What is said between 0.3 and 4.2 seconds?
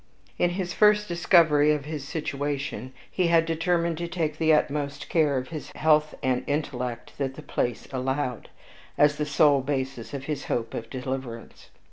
On his first discovery of his situation, he had determined to